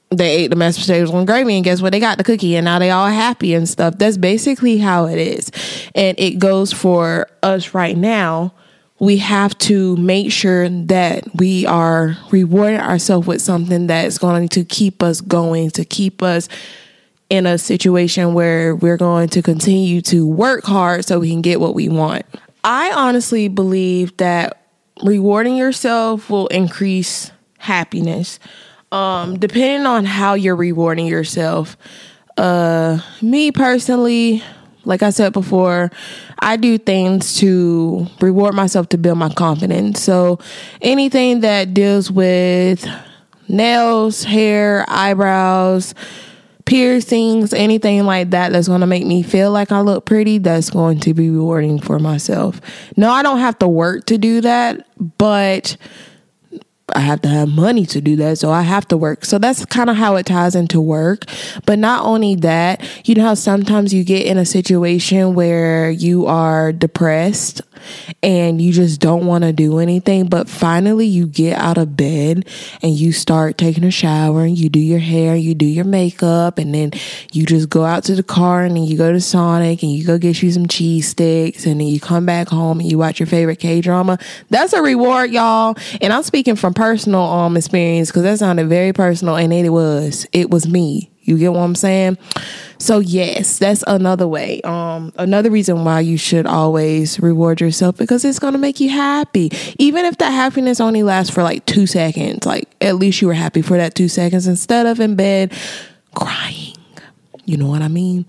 They 0.09 0.37
ate 0.37 0.49
the 0.49 0.57
mashed 0.57 0.79
potatoes 0.79 1.09
and 1.09 1.25
gravy, 1.25 1.55
and 1.55 1.63
guess 1.63 1.81
what? 1.81 1.91
They 1.91 1.99
got 1.99 2.17
the 2.17 2.23
cookie, 2.23 2.55
and 2.57 2.65
now 2.65 2.79
they 2.79 2.91
all 2.91 3.07
happy 3.07 3.53
and 3.53 3.67
stuff. 3.67 3.97
That's 3.97 4.17
basically 4.17 4.77
how 4.77 5.05
it 5.05 5.17
is. 5.17 5.51
And 5.95 6.19
it 6.19 6.39
goes 6.39 6.73
for 6.73 7.27
us 7.41 7.73
right 7.73 7.95
now. 7.95 8.53
We 8.99 9.17
have 9.17 9.57
to 9.59 9.95
make 9.97 10.31
sure 10.31 10.69
that 10.69 11.23
we 11.35 11.65
are 11.65 12.17
rewarding 12.29 12.81
ourselves 12.81 13.25
with 13.25 13.41
something 13.41 13.87
that's 13.87 14.17
going 14.17 14.49
to 14.49 14.63
keep 14.63 15.01
us 15.01 15.21
going, 15.21 15.71
to 15.71 15.85
keep 15.85 16.21
us 16.21 16.49
in 17.31 17.45
a 17.45 17.57
situation 17.57 18.33
where 18.33 18.75
we're 18.75 18.97
going 18.97 19.29
to 19.29 19.41
continue 19.41 20.01
to 20.01 20.27
work 20.27 20.65
hard 20.65 21.05
so 21.05 21.17
we 21.17 21.29
can 21.29 21.41
get 21.41 21.61
what 21.61 21.73
we 21.73 21.87
want. 21.87 22.25
I 22.65 22.91
honestly 22.91 23.47
believe 23.47 24.17
that 24.17 24.61
rewarding 25.01 25.55
yourself 25.55 26.29
will 26.29 26.47
increase 26.47 27.31
happiness. 27.57 28.37
Um, 28.91 29.39
depending 29.39 29.87
on 29.87 30.03
how 30.03 30.33
you're 30.33 30.57
rewarding 30.57 31.07
yourself. 31.07 31.77
Uh, 32.35 32.99
me 33.21 33.53
personally, 33.53 34.43
like 34.83 35.01
I 35.01 35.11
said 35.11 35.31
before, 35.31 35.89
I 36.39 36.57
do 36.57 36.77
things 36.77 37.37
to 37.37 38.07
reward 38.19 38.55
myself 38.55 38.89
to 38.89 38.97
build 38.97 39.17
my 39.17 39.29
confidence. 39.29 40.01
So 40.01 40.39
anything 40.81 41.39
that 41.39 41.73
deals 41.73 42.11
with 42.11 42.85
nails, 43.47 44.25
hair, 44.25 44.83
eyebrows, 44.89 45.95
piercings, 46.65 47.53
anything 47.53 48.05
like 48.05 48.31
that 48.31 48.51
that's 48.51 48.67
going 48.67 48.81
to 48.81 48.87
make 48.87 49.05
me 49.05 49.23
feel 49.23 49.51
like 49.51 49.71
I 49.71 49.81
look 49.81 50.05
pretty, 50.05 50.37
that's 50.37 50.69
going 50.69 50.99
to 51.01 51.13
be 51.13 51.29
rewarding 51.29 51.79
for 51.79 51.99
myself. 51.99 52.61
No, 52.97 53.11
I 53.11 53.23
don't 53.23 53.39
have 53.39 53.59
to 53.59 53.67
work 53.67 54.05
to 54.07 54.17
do 54.17 54.41
that, 54.41 54.87
but 55.17 55.77
I 56.95 56.99
have 56.99 57.21
to 57.21 57.29
have 57.29 57.49
money 57.49 57.85
to 57.87 58.01
do 58.01 58.15
that, 58.17 58.37
so 58.37 58.51
I 58.51 58.61
have 58.61 58.87
to 58.89 58.97
work. 58.97 59.25
So 59.25 59.37
that's 59.37 59.65
kind 59.65 59.89
of 59.89 59.95
how 59.95 60.15
it 60.15 60.25
ties 60.25 60.55
into 60.55 60.81
work. 60.81 61.25
But 61.65 61.79
not 61.79 62.05
only 62.05 62.35
that, 62.35 62.81
you 63.07 63.15
know 63.15 63.23
how 63.23 63.33
sometimes 63.33 63.93
you 63.93 64.03
get 64.03 64.25
in 64.25 64.37
a 64.37 64.45
situation 64.45 65.33
where 65.35 65.89
you 65.89 66.25
are 66.27 66.71
depressed 66.71 67.61
and 68.21 68.61
you 68.61 68.71
just 68.71 68.99
don't 69.01 69.25
want 69.25 69.43
to 69.43 69.53
do 69.53 69.79
anything, 69.79 70.27
but 70.27 70.49
finally 70.49 71.05
you 71.05 71.27
get 71.27 71.57
out 71.57 71.77
of 71.77 71.97
bed 71.97 72.47
and 72.81 72.91
you 72.93 73.11
start 73.11 73.57
taking 73.57 73.83
a 73.83 73.91
shower 73.91 74.43
and 74.43 74.57
you 74.57 74.69
do 74.69 74.79
your 74.79 74.99
hair, 74.99 75.35
you 75.35 75.55
do 75.55 75.65
your 75.65 75.85
makeup, 75.85 76.57
and 76.57 76.73
then 76.73 76.91
you 77.31 77.45
just 77.45 77.69
go 77.69 77.83
out 77.83 78.03
to 78.03 78.15
the 78.15 78.23
car 78.23 78.63
and 78.63 78.75
then 78.75 78.83
you 78.83 78.97
go 78.97 79.11
to 79.11 79.21
Sonic 79.21 79.81
and 79.83 79.91
you 79.91 80.05
go 80.05 80.17
get 80.17 80.41
you 80.41 80.51
some 80.51 80.67
cheese 80.67 81.07
sticks 81.07 81.65
and 81.65 81.79
then 81.79 81.87
you 81.87 81.99
come 81.99 82.25
back 82.25 82.47
home 82.47 82.79
and 82.79 82.89
you 82.89 82.97
watch 82.97 83.19
your 83.19 83.27
favorite 83.27 83.59
K 83.59 83.81
drama. 83.81 84.19
That's 84.49 84.73
a 84.73 84.81
reward, 84.81 85.31
y'all. 85.31 85.75
And 86.01 86.13
I'm 86.13 86.23
speaking 86.23 86.55
from 86.55 86.73
personal 86.81 87.21
um 87.21 87.55
experience 87.55 88.09
because 88.09 88.23
that 88.23 88.39
sounded 88.39 88.67
very 88.67 88.91
personal 88.91 89.37
and 89.37 89.53
it 89.53 89.69
was. 89.69 90.25
It 90.31 90.49
was 90.49 90.67
me. 90.67 91.11
You 91.19 91.37
get 91.37 91.53
what 91.53 91.59
I'm 91.59 91.75
saying? 91.75 92.17
So 92.79 92.97
yes, 92.97 93.59
that's 93.59 93.83
another 93.85 94.27
way. 94.27 94.61
Um, 94.63 95.13
another 95.17 95.51
reason 95.51 95.85
why 95.85 95.99
you 95.99 96.17
should 96.17 96.47
always 96.47 97.19
reward 97.19 97.61
yourself 97.61 97.97
because 97.97 98.25
it's 98.25 98.39
gonna 98.39 98.57
make 98.57 98.79
you 98.79 98.89
happy. 98.89 99.51
Even 99.77 100.05
if 100.05 100.17
that 100.17 100.31
happiness 100.31 100.79
only 100.81 101.03
lasts 101.03 101.31
for 101.31 101.43
like 101.43 101.67
two 101.67 101.85
seconds, 101.85 102.47
like 102.47 102.67
at 102.81 102.95
least 102.95 103.21
you 103.21 103.27
were 103.27 103.35
happy 103.35 103.61
for 103.61 103.77
that 103.77 103.93
two 103.93 104.07
seconds 104.07 104.47
instead 104.47 104.87
of 104.87 104.99
in 104.99 105.15
bed 105.15 105.53
crying. 106.15 106.73
You 107.45 107.57
know 107.57 107.67
what 107.67 107.83
I 107.83 107.89
mean? 107.89 108.25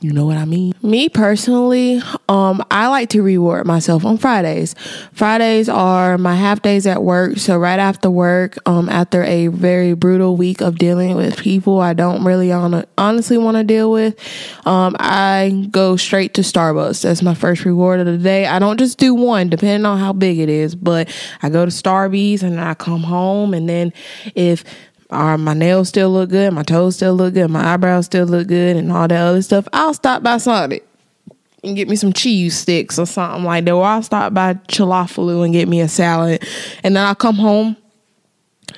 You 0.00 0.12
know 0.12 0.26
what 0.26 0.36
I 0.36 0.44
mean? 0.44 0.74
Me 0.82 1.08
personally, 1.08 2.02
um, 2.28 2.62
I 2.70 2.88
like 2.88 3.08
to 3.10 3.22
reward 3.22 3.66
myself 3.66 4.04
on 4.04 4.18
Fridays. 4.18 4.74
Fridays 5.14 5.70
are 5.70 6.18
my 6.18 6.34
half 6.34 6.60
days 6.60 6.86
at 6.86 7.02
work. 7.02 7.38
So 7.38 7.56
right 7.56 7.78
after 7.78 8.10
work, 8.10 8.58
um, 8.66 8.90
after 8.90 9.24
a 9.24 9.46
very 9.46 9.94
brutal 9.94 10.36
week 10.36 10.60
of 10.60 10.76
dealing 10.76 11.16
with 11.16 11.38
people 11.38 11.80
I 11.80 11.94
don't 11.94 12.24
really 12.24 12.52
honestly 12.52 13.38
want 13.38 13.56
to 13.56 13.64
deal 13.64 13.90
with, 13.90 14.18
um, 14.66 14.96
I 14.98 15.66
go 15.70 15.96
straight 15.96 16.34
to 16.34 16.42
Starbucks. 16.42 17.00
That's 17.02 17.22
my 17.22 17.34
first 17.34 17.64
reward 17.64 18.00
of 18.00 18.06
the 18.06 18.18
day. 18.18 18.44
I 18.46 18.58
don't 18.58 18.78
just 18.78 18.98
do 18.98 19.14
one, 19.14 19.48
depending 19.48 19.86
on 19.86 19.98
how 19.98 20.12
big 20.12 20.38
it 20.38 20.50
is, 20.50 20.74
but 20.74 21.08
I 21.40 21.48
go 21.48 21.64
to 21.64 21.70
Starbucks 21.70 22.42
and 22.42 22.60
I 22.60 22.74
come 22.74 23.02
home 23.02 23.54
and 23.54 23.66
then 23.66 23.94
if 24.34 24.62
are 25.10 25.38
my 25.38 25.54
nails 25.54 25.88
still 25.88 26.10
look 26.10 26.30
good, 26.30 26.52
my 26.52 26.62
toes 26.62 26.96
still 26.96 27.14
look 27.14 27.34
good, 27.34 27.50
my 27.50 27.74
eyebrows 27.74 28.06
still 28.06 28.26
look 28.26 28.48
good, 28.48 28.76
and 28.76 28.90
all 28.90 29.08
that 29.08 29.20
other 29.20 29.42
stuff, 29.42 29.68
I'll 29.72 29.94
stop 29.94 30.22
by 30.22 30.38
Sonic 30.38 30.86
and 31.62 31.76
get 31.76 31.88
me 31.88 31.96
some 31.96 32.12
cheese 32.12 32.56
sticks 32.56 32.98
or 32.98 33.06
something 33.06 33.44
like 33.44 33.64
that. 33.64 33.72
Or 33.72 33.84
I'll 33.84 34.02
stop 34.02 34.32
by 34.32 34.54
Chick 34.68 34.86
fil 35.08 35.30
A 35.30 35.42
and 35.42 35.52
get 35.52 35.68
me 35.68 35.80
a 35.80 35.88
salad. 35.88 36.46
And 36.82 36.96
then 36.96 37.04
I'll 37.04 37.14
come 37.14 37.36
home 37.36 37.76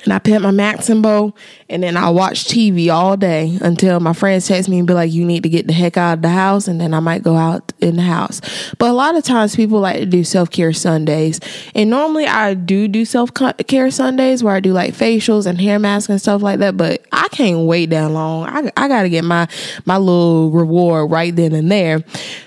and 0.05 0.13
I 0.13 0.19
pet 0.19 0.41
my 0.41 0.51
Maximbo 0.51 1.35
and 1.69 1.83
then 1.83 1.97
I 1.97 2.11
watch 2.11 2.45
TV 2.45 2.93
all 2.93 3.17
day 3.17 3.59
until 3.61 4.01
my 4.01 4.13
friends 4.13 4.47
text 4.47 4.69
me 4.69 4.79
and 4.79 4.87
be 4.87 4.95
like, 4.95 5.13
you 5.13 5.25
need 5.25 5.43
to 5.43 5.49
get 5.49 5.67
the 5.67 5.73
heck 5.73 5.97
out 5.97 6.15
of 6.15 6.23
the 6.23 6.29
house. 6.29 6.69
And 6.69 6.81
then 6.81 6.95
I 6.95 7.01
might 7.01 7.23
go 7.23 7.37
out 7.37 7.73
in 7.81 7.97
the 7.97 8.03
house. 8.03 8.41
But 8.79 8.91
a 8.91 8.93
lot 8.93 9.17
of 9.17 9.25
times 9.25 9.57
people 9.57 9.81
like 9.81 9.97
to 9.97 10.07
do 10.07 10.25
self 10.25 10.51
care 10.51 10.73
Sundays. 10.73 11.41
And 11.75 11.91
normally 11.91 12.27
I 12.27 12.55
do 12.55 12.89
do 12.89 13.05
self 13.05 13.31
care 13.67 13.91
Sundays 13.91 14.43
where 14.43 14.55
I 14.55 14.61
do 14.61 14.73
like 14.73 14.95
facials 14.95 15.47
and 15.47 15.61
hair 15.61 15.79
masks 15.79 16.09
and 16.09 16.21
stuff 16.21 16.43
like 16.43 16.61
that. 16.61 16.77
But 16.77 17.05
I 17.13 17.29
can't 17.29 17.67
wait 17.67 17.91
that 17.91 18.11
long. 18.11 18.47
I, 18.47 18.71
I 18.77 18.89
got 18.89 19.03
to 19.03 19.11
get 19.11 19.25
my, 19.25 19.49
my 19.85 19.97
little 19.97 20.51
reward 20.51 21.11
right 21.11 21.35
then 21.35 21.53
and 21.53 21.71
there. 21.71 22.03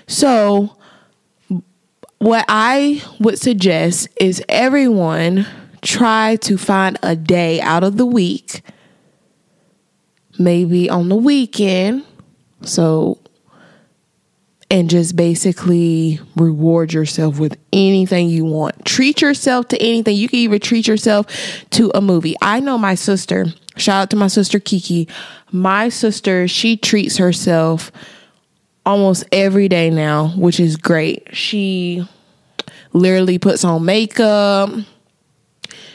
So 0.06 0.76
what 2.18 2.44
I 2.48 3.02
would 3.18 3.38
suggest 3.38 4.08
is 4.20 4.42
everyone 4.48 5.46
try 5.82 6.36
to 6.36 6.56
find 6.56 6.98
a 7.02 7.14
day 7.14 7.60
out 7.60 7.84
of 7.84 7.96
the 7.96 8.06
week, 8.06 8.62
maybe 10.38 10.88
on 10.88 11.08
the 11.08 11.16
weekend. 11.16 12.04
So, 12.62 13.18
and 14.70 14.88
just 14.88 15.16
basically 15.16 16.20
reward 16.36 16.92
yourself 16.92 17.38
with 17.38 17.58
anything 17.72 18.28
you 18.28 18.44
want. 18.44 18.84
Treat 18.86 19.20
yourself 19.20 19.68
to 19.68 19.82
anything. 19.82 20.16
You 20.16 20.28
can 20.28 20.38
even 20.38 20.60
treat 20.60 20.86
yourself 20.86 21.26
to 21.70 21.90
a 21.94 22.00
movie. 22.00 22.36
I 22.40 22.60
know 22.60 22.78
my 22.78 22.94
sister, 22.94 23.46
shout 23.76 24.02
out 24.02 24.10
to 24.10 24.16
my 24.16 24.28
sister 24.28 24.60
Kiki. 24.60 25.08
My 25.50 25.88
sister, 25.90 26.48
she 26.48 26.76
treats 26.76 27.18
herself 27.18 27.92
almost 28.86 29.24
every 29.32 29.68
day 29.68 29.90
now, 29.90 30.28
which 30.28 30.58
is 30.58 30.76
great. 30.76 31.28
She 31.32 32.08
literally 32.94 33.38
puts 33.38 33.64
on 33.64 33.84
makeup 33.84 34.70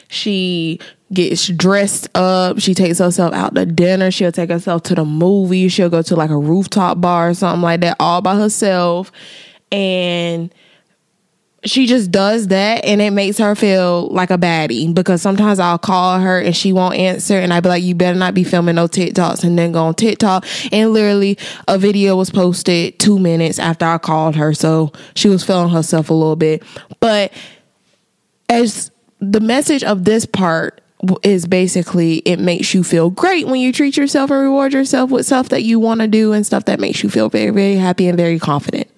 she 0.07 0.79
gets 1.13 1.47
dressed 1.47 2.09
up. 2.15 2.59
She 2.59 2.73
takes 2.73 2.99
herself 2.99 3.33
out 3.33 3.55
to 3.55 3.65
dinner. 3.65 4.11
She'll 4.11 4.31
take 4.31 4.49
herself 4.49 4.83
to 4.83 4.95
the 4.95 5.05
movie. 5.05 5.67
She'll 5.69 5.89
go 5.89 6.01
to 6.01 6.15
like 6.15 6.29
a 6.29 6.37
rooftop 6.37 6.99
bar 6.99 7.29
or 7.29 7.33
something 7.33 7.61
like 7.61 7.81
that 7.81 7.97
all 7.99 8.21
by 8.21 8.35
herself. 8.35 9.11
And 9.71 10.53
she 11.63 11.85
just 11.85 12.11
does 12.11 12.47
that 12.47 12.85
and 12.85 13.01
it 13.01 13.11
makes 13.11 13.37
her 13.39 13.55
feel 13.55 14.07
like 14.09 14.29
a 14.29 14.37
baddie 14.37 14.93
because 14.93 15.21
sometimes 15.21 15.59
I'll 15.59 15.79
call 15.79 16.19
her 16.19 16.39
and 16.39 16.55
she 16.55 16.71
won't 16.71 16.95
answer 16.95 17.37
and 17.37 17.51
I'd 17.51 17.63
be 17.63 17.69
like, 17.69 17.83
you 17.83 17.95
better 17.95 18.17
not 18.17 18.33
be 18.33 18.43
filming 18.43 18.75
no 18.75 18.87
TikToks 18.87 19.43
and 19.43 19.57
then 19.57 19.71
go 19.71 19.83
on 19.85 19.95
TikTok. 19.95 20.45
And 20.71 20.93
literally 20.93 21.37
a 21.67 21.77
video 21.77 22.15
was 22.15 22.29
posted 22.29 22.99
two 22.99 23.19
minutes 23.19 23.59
after 23.59 23.85
I 23.85 23.97
called 23.97 24.35
her. 24.35 24.53
So 24.53 24.93
she 25.15 25.29
was 25.29 25.43
feeling 25.43 25.69
herself 25.69 26.09
a 26.09 26.13
little 26.13 26.35
bit. 26.35 26.63
But 26.99 27.33
as 28.49 28.91
the 29.19 29.39
message 29.39 29.83
of 29.83 30.03
this 30.03 30.25
part 30.25 30.81
is 31.24 31.45
basically 31.45 32.17
it 32.19 32.39
makes 32.39 32.74
you 32.74 32.83
feel 32.83 33.09
great 33.09 33.47
when 33.47 33.59
you 33.59 33.71
treat 33.71 33.97
yourself 33.97 34.31
and 34.31 34.41
reward 34.41 34.74
yourself 34.74 35.12
with 35.12 35.25
stuff 35.25 35.50
that 35.50 35.63
you 35.63 35.79
want 35.79 36.01
to 36.01 36.07
do 36.07 36.33
and 36.33 36.45
stuff 36.45 36.65
that 36.65 36.79
makes 36.79 37.03
you 37.03 37.09
feel 37.09 37.29
very, 37.29 37.51
very 37.51 37.75
happy 37.75 38.07
and 38.07 38.17
very 38.17 38.39
confident. 38.39 38.89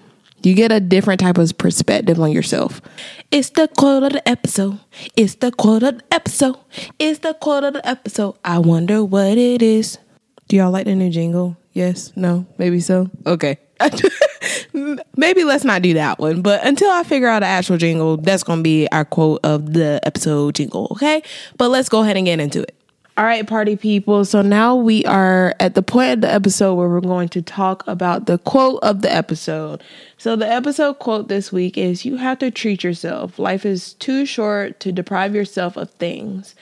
You 0.41 0.53
get 0.53 0.71
a 0.71 0.79
different 0.79 1.19
type 1.19 1.38
of 1.38 1.57
perspective 1.57 2.19
on 2.19 2.31
yourself. 2.31 2.81
It's 3.29 3.49
the 3.49 3.67
quote 3.67 4.03
of 4.03 4.13
the 4.13 4.27
episode. 4.27 4.79
It's 5.17 5.35
the 5.35 5.51
quote 5.51 5.83
of 5.83 5.97
the 5.97 6.13
episode. 6.13 6.57
It's 6.97 7.19
the 7.19 7.33
quote 7.33 7.65
of 7.65 7.73
the 7.73 7.88
episode. 7.88 8.35
I 8.45 8.59
wonder 8.59 9.03
what 9.03 9.38
it 9.38 9.61
is. 9.61 9.97
Do 10.47 10.55
y'all 10.55 10.71
like 10.71 10.85
the 10.85 10.95
new 10.95 11.09
jingle? 11.09 11.57
Yes? 11.73 12.13
No? 12.15 12.45
Maybe 12.57 12.79
so? 12.79 13.09
Okay. 13.25 13.57
maybe 15.15 15.43
let's 15.43 15.63
not 15.63 15.81
do 15.81 15.93
that 15.93 16.19
one. 16.19 16.41
But 16.41 16.65
until 16.65 16.89
I 16.89 17.03
figure 17.03 17.27
out 17.27 17.43
an 17.43 17.50
actual 17.50 17.77
jingle, 17.77 18.17
that's 18.17 18.43
going 18.43 18.59
to 18.59 18.63
be 18.63 18.88
our 18.91 19.05
quote 19.05 19.39
of 19.43 19.74
the 19.74 20.00
episode 20.03 20.55
jingle, 20.55 20.88
okay? 20.91 21.21
But 21.57 21.69
let's 21.69 21.89
go 21.89 22.01
ahead 22.01 22.17
and 22.17 22.25
get 22.25 22.39
into 22.39 22.62
it. 22.62 22.75
All 23.19 23.25
right, 23.25 23.45
party 23.45 23.75
people. 23.75 24.24
So 24.24 24.41
now 24.41 24.77
we 24.77 25.03
are 25.03 25.53
at 25.59 25.75
the 25.75 25.81
point 25.81 26.12
of 26.13 26.21
the 26.21 26.31
episode 26.31 26.75
where 26.75 26.88
we're 26.88 27.01
going 27.01 27.27
to 27.29 27.41
talk 27.41 27.83
about 27.86 28.27
the 28.27 28.38
quote 28.38 28.79
of 28.81 29.01
the 29.01 29.13
episode. 29.13 29.83
So 30.17 30.38
the 30.38 30.50
episode 30.50 31.00
quote 31.00 31.27
this 31.27 31.51
week 31.51 31.77
is 31.77 32.05
You 32.05 32.15
have 32.15 32.39
to 32.39 32.50
treat 32.50 32.81
yourself. 32.81 33.38
Life 33.38 33.65
is 33.65 33.95
too 33.95 34.25
short 34.25 34.79
to 34.79 34.93
deprive 34.93 35.36
yourself 35.36 35.75
of 35.75 35.91
things. 35.91 36.55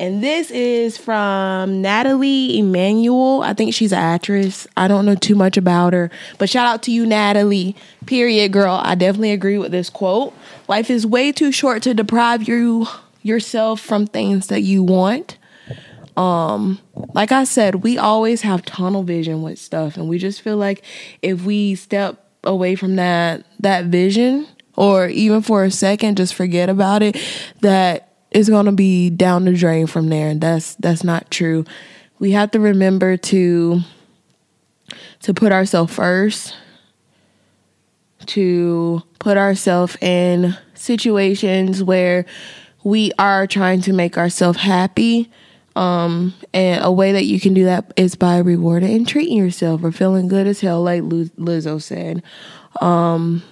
And 0.00 0.24
this 0.24 0.50
is 0.50 0.96
from 0.96 1.82
Natalie 1.82 2.58
Emmanuel. 2.58 3.42
I 3.42 3.52
think 3.52 3.74
she's 3.74 3.92
an 3.92 3.98
actress. 3.98 4.66
I 4.74 4.88
don't 4.88 5.04
know 5.04 5.14
too 5.14 5.34
much 5.34 5.58
about 5.58 5.92
her, 5.92 6.10
but 6.38 6.48
shout 6.48 6.66
out 6.66 6.82
to 6.84 6.90
you, 6.90 7.04
Natalie. 7.04 7.76
Period, 8.06 8.50
girl. 8.50 8.80
I 8.82 8.94
definitely 8.94 9.32
agree 9.32 9.58
with 9.58 9.72
this 9.72 9.90
quote. 9.90 10.32
Life 10.68 10.88
is 10.88 11.06
way 11.06 11.32
too 11.32 11.52
short 11.52 11.82
to 11.82 11.92
deprive 11.92 12.48
you 12.48 12.86
yourself 13.20 13.78
from 13.78 14.06
things 14.06 14.46
that 14.46 14.62
you 14.62 14.82
want. 14.82 15.36
Um, 16.16 16.80
like 17.12 17.30
I 17.30 17.44
said, 17.44 17.76
we 17.76 17.98
always 17.98 18.40
have 18.40 18.64
tunnel 18.64 19.02
vision 19.02 19.42
with 19.42 19.58
stuff, 19.58 19.98
and 19.98 20.08
we 20.08 20.16
just 20.16 20.40
feel 20.40 20.56
like 20.56 20.82
if 21.20 21.44
we 21.44 21.74
step 21.74 22.24
away 22.42 22.74
from 22.74 22.96
that 22.96 23.44
that 23.58 23.84
vision, 23.84 24.46
or 24.76 25.08
even 25.08 25.42
for 25.42 25.62
a 25.62 25.70
second, 25.70 26.16
just 26.16 26.32
forget 26.32 26.70
about 26.70 27.02
it, 27.02 27.22
that 27.60 28.09
it's 28.30 28.48
gonna 28.48 28.72
be 28.72 29.10
down 29.10 29.44
the 29.44 29.52
drain 29.52 29.86
from 29.86 30.08
there, 30.08 30.28
and 30.28 30.40
that's 30.40 30.74
that's 30.76 31.04
not 31.04 31.30
true. 31.30 31.64
We 32.18 32.32
have 32.32 32.50
to 32.52 32.60
remember 32.60 33.16
to 33.16 33.80
to 35.20 35.34
put 35.34 35.52
ourselves 35.52 35.94
first, 35.94 36.54
to 38.26 39.02
put 39.18 39.36
ourselves 39.36 39.96
in 40.00 40.56
situations 40.74 41.82
where 41.82 42.24
we 42.82 43.12
are 43.18 43.46
trying 43.46 43.82
to 43.82 43.92
make 43.92 44.16
ourselves 44.16 44.58
happy 44.58 45.30
um, 45.76 46.34
and 46.52 46.84
a 46.84 46.90
way 46.90 47.12
that 47.12 47.24
you 47.24 47.38
can 47.40 47.54
do 47.54 47.64
that 47.64 47.92
is 47.96 48.14
by 48.14 48.38
rewarding 48.38 48.94
and 48.94 49.06
treating 49.06 49.36
yourself 49.36 49.84
or 49.84 49.92
feeling 49.92 50.28
good 50.28 50.46
as 50.46 50.60
hell, 50.60 50.82
like 50.82 51.02
Lizzo 51.02 51.80
said. 51.80 52.22
Um, 52.80 53.42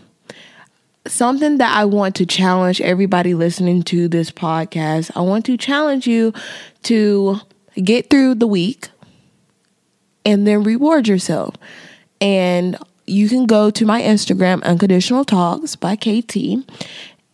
something 1.08 1.58
that 1.58 1.76
I 1.76 1.84
want 1.84 2.14
to 2.16 2.26
challenge 2.26 2.80
everybody 2.80 3.34
listening 3.34 3.82
to 3.84 4.08
this 4.08 4.30
podcast. 4.30 5.10
I 5.16 5.20
want 5.20 5.44
to 5.46 5.56
challenge 5.56 6.06
you 6.06 6.32
to 6.84 7.40
get 7.82 8.10
through 8.10 8.36
the 8.36 8.46
week 8.46 8.88
and 10.24 10.46
then 10.46 10.62
reward 10.62 11.08
yourself. 11.08 11.54
And 12.20 12.76
you 13.06 13.28
can 13.28 13.46
go 13.46 13.70
to 13.70 13.86
my 13.86 14.02
Instagram, 14.02 14.62
Unconditional 14.62 15.24
Talks 15.24 15.76
by 15.76 15.96
KT. 15.96 16.64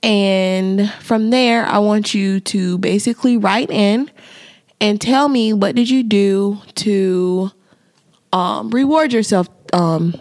And 0.02 0.92
from 1.00 1.30
there, 1.30 1.64
I 1.64 1.78
want 1.78 2.14
you 2.14 2.40
to 2.40 2.78
basically 2.78 3.36
write 3.36 3.70
in 3.70 4.10
and 4.80 5.00
tell 5.00 5.28
me 5.28 5.52
what 5.52 5.74
did 5.74 5.88
you 5.88 6.02
do 6.02 6.58
to 6.76 7.50
um, 8.32 8.70
reward 8.70 9.12
yourself 9.12 9.48
um, 9.72 10.14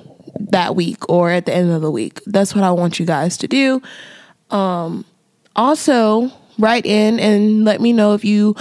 that 0.54 0.76
week 0.76 1.08
or 1.10 1.30
at 1.30 1.46
the 1.46 1.54
end 1.54 1.72
of 1.72 1.82
the 1.82 1.92
week. 1.92 2.22
That's 2.26 2.56
what 2.56 2.64
I 2.64 2.72
want 2.72 3.00
you 3.00 3.06
guys 3.06 3.38
to 3.40 3.48
do. 3.48 3.82
Um, 4.50 5.06
also, 5.56 6.32
write 6.58 6.86
in 6.86 7.20
and 7.20 7.66
let 7.66 7.82
me 7.82 7.94
know 7.94 8.14
if 8.14 8.24
you 8.24 8.56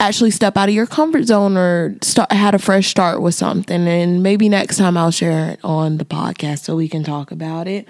actually 0.00 0.30
step 0.30 0.56
out 0.56 0.68
of 0.68 0.74
your 0.74 0.86
comfort 0.86 1.24
zone 1.24 1.56
or 1.56 1.96
start 2.02 2.30
had 2.30 2.54
a 2.54 2.58
fresh 2.58 2.88
start 2.88 3.22
with 3.22 3.34
something 3.34 3.88
and 3.88 4.22
maybe 4.22 4.48
next 4.48 4.76
time 4.76 4.96
I'll 4.96 5.10
share 5.10 5.52
it 5.52 5.60
on 5.64 5.96
the 5.96 6.04
podcast 6.04 6.60
so 6.60 6.76
we 6.76 6.88
can 6.88 7.02
talk 7.02 7.30
about 7.30 7.66
it. 7.66 7.88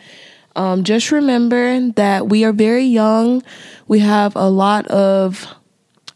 Um, 0.54 0.84
just 0.84 1.10
remember 1.10 1.90
that 1.92 2.28
we 2.28 2.44
are 2.44 2.52
very 2.52 2.84
young. 2.84 3.42
We 3.88 3.98
have 4.00 4.36
a 4.36 4.48
lot 4.48 4.86
of 4.86 5.46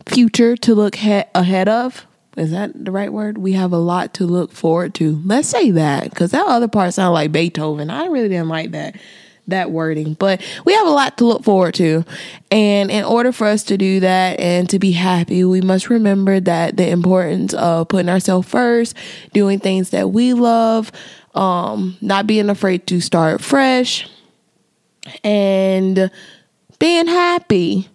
future 0.06 0.56
to 0.58 0.74
look 0.74 0.94
he- 0.94 1.24
ahead 1.34 1.68
of. 1.68 2.06
Is 2.36 2.52
that 2.52 2.84
the 2.84 2.92
right 2.92 3.12
word? 3.12 3.38
We 3.38 3.52
have 3.52 3.72
a 3.72 3.78
lot 3.78 4.14
to 4.14 4.24
look 4.24 4.52
forward 4.52 4.94
to. 4.94 5.20
Let's 5.24 5.48
say 5.48 5.70
that 5.72 6.10
because 6.10 6.30
that 6.30 6.46
other 6.46 6.68
part 6.68 6.94
sounded 6.94 7.12
like 7.12 7.32
Beethoven. 7.32 7.90
I 7.90 8.06
really 8.06 8.28
didn't 8.28 8.48
like 8.48 8.70
that 8.72 8.96
that 9.50 9.70
wording, 9.70 10.14
but 10.14 10.40
we 10.64 10.72
have 10.72 10.86
a 10.86 10.90
lot 10.90 11.18
to 11.18 11.24
look 11.24 11.44
forward 11.44 11.74
to. 11.74 12.04
And 12.50 12.90
in 12.90 13.04
order 13.04 13.32
for 13.32 13.46
us 13.46 13.64
to 13.64 13.76
do 13.76 14.00
that 14.00 14.40
and 14.40 14.68
to 14.70 14.78
be 14.78 14.92
happy, 14.92 15.44
we 15.44 15.60
must 15.60 15.90
remember 15.90 16.40
that 16.40 16.76
the 16.76 16.88
importance 16.88 17.52
of 17.54 17.88
putting 17.88 18.08
ourselves 18.08 18.48
first, 18.48 18.96
doing 19.32 19.58
things 19.58 19.90
that 19.90 20.10
we 20.10 20.32
love, 20.34 20.90
um, 21.34 21.96
not 22.00 22.26
being 22.26 22.48
afraid 22.48 22.86
to 22.88 23.00
start 23.00 23.40
fresh, 23.40 24.08
and 25.22 26.10
being 26.78 27.06
happy. 27.06 27.88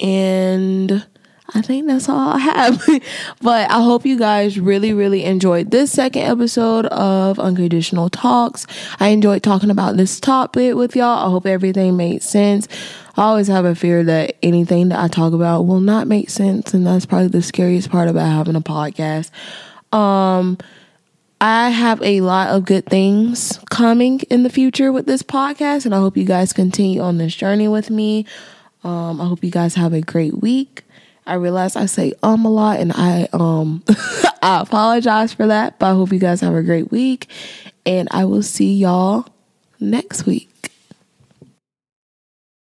And 0.00 1.06
I 1.54 1.62
think 1.62 1.86
that's 1.86 2.08
all 2.08 2.30
I 2.30 2.38
have. 2.38 2.84
but 3.42 3.70
I 3.70 3.82
hope 3.82 4.04
you 4.04 4.18
guys 4.18 4.60
really, 4.60 4.92
really 4.92 5.24
enjoyed 5.24 5.70
this 5.70 5.90
second 5.90 6.22
episode 6.22 6.86
of 6.86 7.38
Unconditional 7.38 8.10
Talks. 8.10 8.66
I 9.00 9.08
enjoyed 9.08 9.42
talking 9.42 9.70
about 9.70 9.96
this 9.96 10.20
topic 10.20 10.74
with 10.74 10.94
y'all. 10.94 11.26
I 11.26 11.30
hope 11.30 11.46
everything 11.46 11.96
made 11.96 12.22
sense. 12.22 12.68
I 13.16 13.22
always 13.22 13.48
have 13.48 13.64
a 13.64 13.74
fear 13.74 14.04
that 14.04 14.36
anything 14.42 14.90
that 14.90 14.98
I 14.98 15.08
talk 15.08 15.32
about 15.32 15.62
will 15.62 15.80
not 15.80 16.06
make 16.06 16.30
sense, 16.30 16.74
and 16.74 16.86
that's 16.86 17.06
probably 17.06 17.28
the 17.28 17.42
scariest 17.42 17.90
part 17.90 18.08
about 18.08 18.30
having 18.30 18.54
a 18.54 18.60
podcast. 18.60 19.30
Um, 19.92 20.58
I 21.40 21.70
have 21.70 22.02
a 22.02 22.20
lot 22.20 22.48
of 22.50 22.64
good 22.64 22.86
things 22.86 23.58
coming 23.70 24.20
in 24.30 24.42
the 24.42 24.50
future 24.50 24.92
with 24.92 25.06
this 25.06 25.22
podcast, 25.22 25.86
and 25.86 25.94
I 25.94 25.98
hope 25.98 26.16
you 26.16 26.24
guys 26.24 26.52
continue 26.52 27.00
on 27.00 27.18
this 27.18 27.34
journey 27.34 27.68
with 27.68 27.90
me. 27.90 28.26
Um, 28.84 29.20
I 29.20 29.26
hope 29.26 29.42
you 29.42 29.50
guys 29.50 29.74
have 29.74 29.92
a 29.92 30.00
great 30.00 30.38
week. 30.38 30.84
I 31.28 31.34
realize 31.34 31.76
I 31.76 31.86
say 31.86 32.14
um 32.22 32.44
a 32.44 32.50
lot 32.50 32.80
and 32.80 32.92
I 32.92 33.28
um 33.32 33.84
I 34.42 34.60
apologize 34.62 35.34
for 35.34 35.46
that, 35.46 35.78
but 35.78 35.86
I 35.86 35.90
hope 35.90 36.12
you 36.12 36.18
guys 36.18 36.40
have 36.40 36.54
a 36.54 36.62
great 36.62 36.90
week 36.90 37.28
and 37.84 38.08
I 38.10 38.24
will 38.24 38.42
see 38.42 38.74
y'all 38.74 39.26
next 39.78 40.26
week. 40.26 40.48